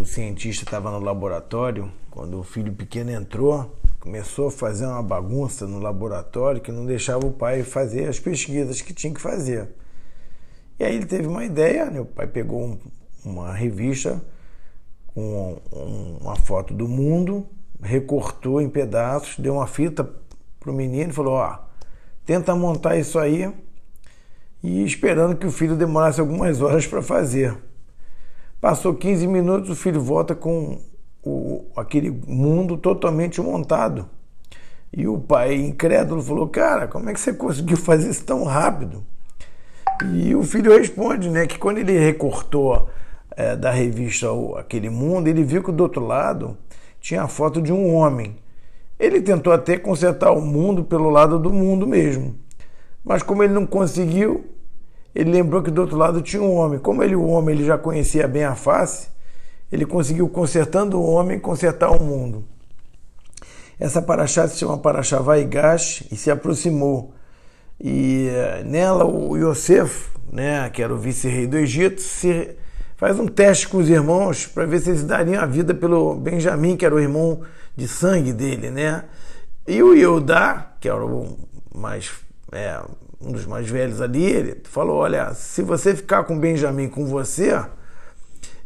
[0.00, 5.66] o cientista estava no laboratório, quando o filho pequeno entrou, começou a fazer uma bagunça
[5.66, 9.68] no laboratório que não deixava o pai fazer as pesquisas que tinha que fazer.
[10.78, 12.00] E aí ele teve uma ideia, né?
[12.00, 12.78] o pai pegou um,
[13.22, 14.22] uma revista
[15.08, 15.58] com
[16.20, 17.46] uma foto do mundo,
[17.82, 20.08] recortou em pedaços, deu uma fita
[20.58, 21.58] pro menino e falou: ó,
[22.24, 23.52] tenta montar isso aí
[24.62, 27.69] e esperando que o filho demorasse algumas horas para fazer.
[28.60, 30.78] Passou 15 minutos, o filho volta com
[31.22, 34.08] o, aquele mundo totalmente montado.
[34.92, 39.02] E o pai, incrédulo, falou: Cara, como é que você conseguiu fazer isso tão rápido?
[40.14, 42.88] E o filho responde né, que quando ele recortou
[43.36, 44.28] é, da revista
[44.58, 46.56] Aquele Mundo, ele viu que do outro lado
[47.00, 48.36] tinha a foto de um homem.
[48.98, 52.34] Ele tentou até consertar o mundo pelo lado do mundo mesmo.
[53.02, 54.44] Mas como ele não conseguiu,
[55.14, 56.78] ele lembrou que do outro lado tinha um homem.
[56.78, 59.08] Como ele, o homem, ele já conhecia bem a face,
[59.70, 62.44] ele conseguiu, consertando o homem, consertar o mundo.
[63.78, 67.14] Essa paraxá se chama Paraxá Vaigash e se aproximou.
[67.80, 72.56] E eh, nela o Yosef, né, que era o vice-rei do Egito, se
[72.96, 76.76] faz um teste com os irmãos para ver se eles dariam a vida pelo Benjamim,
[76.76, 77.40] que era o irmão
[77.74, 79.04] de sangue dele, né?
[79.66, 81.38] E o Yehudá, que era o
[81.74, 82.10] mais
[82.52, 82.78] é,
[83.20, 87.60] um dos mais velhos ali, ele falou: Olha, se você ficar com Benjamin com você,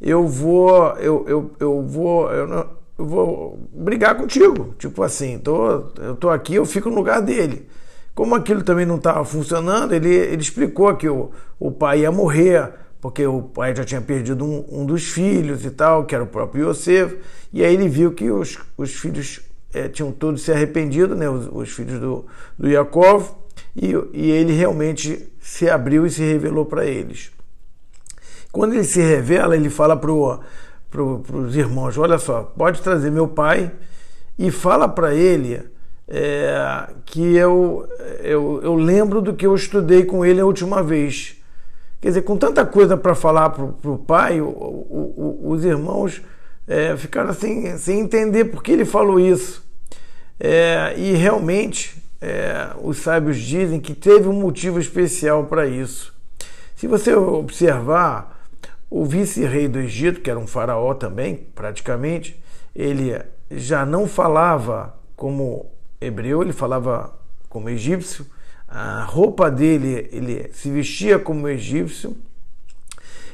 [0.00, 2.66] eu vou, eu, eu, eu vou, eu, não,
[2.98, 4.74] eu vou brigar contigo.
[4.78, 7.68] Tipo assim, tô, eu tô aqui, eu fico no lugar dele.
[8.14, 12.72] Como aquilo também não estava funcionando, ele, ele explicou que o, o pai ia morrer,
[13.00, 16.28] porque o pai já tinha perdido um, um dos filhos e tal, que era o
[16.28, 17.18] próprio Yosef,
[17.52, 19.40] e aí ele viu que os, os filhos
[19.72, 22.24] é, tinham todos se arrependido, né, os, os filhos do,
[22.56, 23.34] do Yaakov,
[23.74, 27.30] e, e ele realmente se abriu e se revelou para eles.
[28.52, 30.12] Quando ele se revela, ele fala para
[30.90, 33.72] pro, os irmãos: Olha só, pode trazer meu pai
[34.38, 35.60] e fala para ele
[36.06, 37.88] é, que eu,
[38.20, 41.36] eu, eu lembro do que eu estudei com ele a última vez.
[42.00, 46.20] Quer dizer, com tanta coisa para falar para o pai, os irmãos
[46.68, 49.64] é, ficaram assim, sem entender por que ele falou isso.
[50.38, 56.14] É, e realmente é, os sábios dizem que teve um motivo especial para isso.
[56.76, 58.34] Se você observar,
[58.90, 62.40] o vice-rei do Egito, que era um faraó também, praticamente,
[62.74, 63.20] ele
[63.50, 65.66] já não falava como
[66.00, 67.12] hebreu, ele falava
[67.48, 68.24] como egípcio.
[68.68, 72.16] A roupa dele, ele se vestia como egípcio.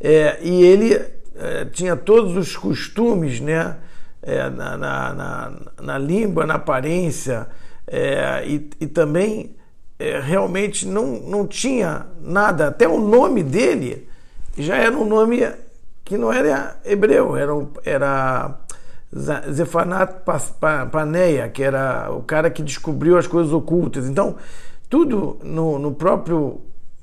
[0.00, 0.94] É, e ele
[1.36, 3.76] é, tinha todos os costumes, né?
[4.22, 7.48] É, na, na, na, na língua, na aparência,
[7.86, 9.56] é, e, e, também
[9.98, 14.08] é, realmente não, não tinha nada, até o nome dele
[14.56, 15.40] já era um nome
[16.04, 17.52] que não era hebreu, era,
[17.84, 18.58] era
[19.50, 20.22] Zefanat
[20.90, 24.06] Paneia, que era o cara que descobriu as coisas ocultas.
[24.06, 24.36] Então,
[24.88, 26.60] tudo no, no próprio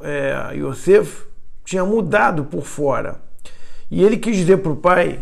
[0.00, 1.26] é, Yosef
[1.64, 3.20] tinha mudado por fora.
[3.90, 5.20] E ele quis dizer para o pai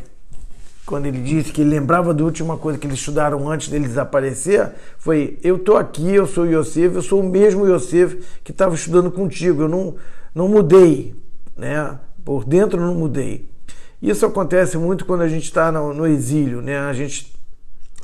[0.86, 4.72] quando ele disse que ele lembrava da última coisa que eles estudaram antes dele desaparecer,
[4.98, 9.10] foi: Eu estou aqui, eu sou Yosef, eu sou o mesmo Yosef que estava estudando
[9.10, 9.94] contigo, eu não,
[10.34, 11.14] não mudei,
[11.56, 11.98] né?
[12.24, 13.48] por dentro não mudei.
[14.00, 16.78] Isso acontece muito quando a gente está no, no, exílio, né?
[16.78, 17.32] a, gente,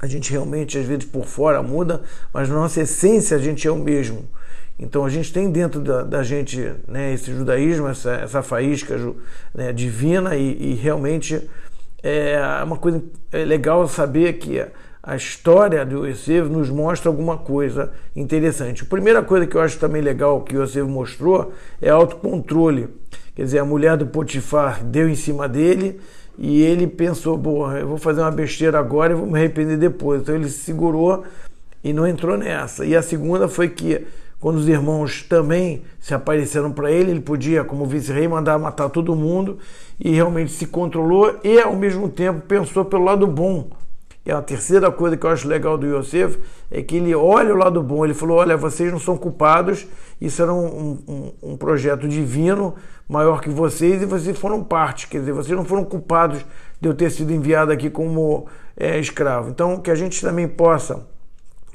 [0.00, 3.70] a gente realmente, às vezes, por fora muda, mas na nossa essência a gente é
[3.70, 4.28] o mesmo.
[4.78, 8.96] Então a gente tem dentro da, da gente né, esse judaísmo, essa, essa faísca
[9.54, 11.48] né, divina e, e realmente
[12.08, 13.02] é uma coisa
[13.32, 14.64] é legal saber que
[15.02, 18.82] a história do Yosef nos mostra alguma coisa interessante.
[18.82, 22.88] A primeira coisa que eu acho também legal que o Yosef mostrou é autocontrole.
[23.34, 26.00] Quer dizer, a mulher do Potifar deu em cima dele
[26.38, 30.22] e ele pensou, porra, eu vou fazer uma besteira agora e vou me arrepender depois.
[30.22, 31.24] Então ele se segurou
[31.82, 32.84] e não entrou nessa.
[32.84, 34.06] E a segunda foi que
[34.40, 39.16] quando os irmãos também se apareceram para ele, ele podia, como vice-rei, mandar matar todo
[39.16, 39.58] mundo
[39.98, 43.70] e realmente se controlou e, ao mesmo tempo, pensou pelo lado bom.
[44.26, 46.38] E a terceira coisa que eu acho legal do Yosef
[46.70, 48.04] é que ele olha o lado bom.
[48.04, 49.86] Ele falou: Olha, vocês não são culpados,
[50.20, 52.74] isso era um, um, um projeto divino
[53.08, 55.06] maior que vocês e vocês foram parte.
[55.06, 56.44] Quer dizer, vocês não foram culpados
[56.80, 58.46] de eu ter sido enviado aqui como
[58.76, 59.50] é, escravo.
[59.50, 61.06] Então, que a gente também possa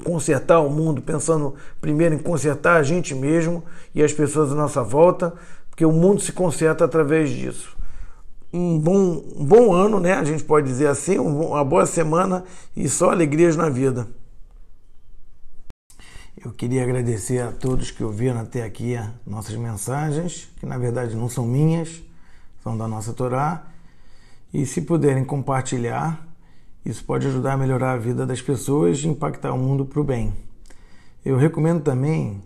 [0.02, 3.64] consertar o mundo, pensando primeiro em consertar a gente mesmo
[3.94, 5.32] e as pessoas à nossa volta,
[5.70, 7.76] porque o mundo se conserta através disso.
[8.52, 10.12] Um bom, um bom ano, né?
[10.12, 12.44] A gente pode dizer assim, uma boa semana
[12.76, 14.06] e só alegrias na vida.
[16.44, 21.28] Eu queria agradecer a todos que ouviram até aqui nossas mensagens, que na verdade não
[21.28, 22.02] são minhas,
[22.62, 23.64] são da nossa Torá.
[24.52, 26.26] E se puderem compartilhar,
[26.84, 30.04] isso pode ajudar a melhorar a vida das pessoas e impactar o mundo para o
[30.04, 30.32] bem.
[31.24, 32.42] Eu recomendo também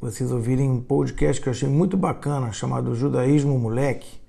[0.00, 4.20] vocês ouvirem um podcast que eu achei muito bacana, chamado Judaísmo Moleque,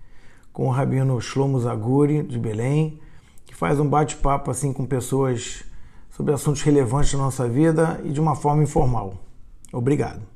[0.51, 2.99] com o rabino Shlomo Zaguri, de Belém,
[3.45, 5.63] que faz um bate-papo assim com pessoas
[6.09, 9.15] sobre assuntos relevantes da nossa vida e de uma forma informal.
[9.71, 10.30] Obrigado.